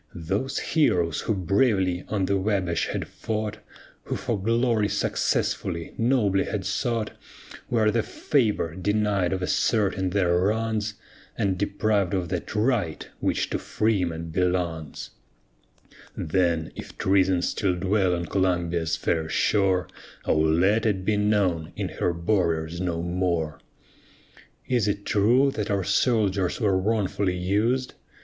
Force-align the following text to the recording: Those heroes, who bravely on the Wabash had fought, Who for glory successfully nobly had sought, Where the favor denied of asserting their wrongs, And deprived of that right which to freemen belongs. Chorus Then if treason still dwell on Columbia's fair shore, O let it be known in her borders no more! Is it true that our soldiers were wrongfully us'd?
Those 0.15 0.57
heroes, 0.57 1.21
who 1.21 1.35
bravely 1.35 2.05
on 2.07 2.25
the 2.25 2.35
Wabash 2.35 2.87
had 2.87 3.07
fought, 3.07 3.59
Who 4.05 4.15
for 4.15 4.41
glory 4.41 4.89
successfully 4.89 5.93
nobly 5.95 6.45
had 6.45 6.65
sought, 6.65 7.11
Where 7.69 7.91
the 7.91 8.01
favor 8.01 8.73
denied 8.73 9.31
of 9.31 9.43
asserting 9.43 10.09
their 10.09 10.35
wrongs, 10.39 10.95
And 11.37 11.55
deprived 11.55 12.15
of 12.15 12.29
that 12.29 12.55
right 12.55 13.07
which 13.19 13.51
to 13.51 13.59
freemen 13.59 14.31
belongs. 14.31 15.11
Chorus 16.15 16.29
Then 16.31 16.71
if 16.75 16.97
treason 16.97 17.43
still 17.43 17.75
dwell 17.75 18.15
on 18.15 18.25
Columbia's 18.25 18.95
fair 18.97 19.29
shore, 19.29 19.87
O 20.25 20.35
let 20.35 20.83
it 20.87 21.05
be 21.05 21.15
known 21.15 21.73
in 21.75 21.89
her 21.99 22.11
borders 22.11 22.81
no 22.81 23.03
more! 23.03 23.59
Is 24.67 24.87
it 24.87 25.05
true 25.05 25.51
that 25.51 25.69
our 25.69 25.83
soldiers 25.83 26.59
were 26.59 26.75
wrongfully 26.75 27.37
us'd? 27.37 27.93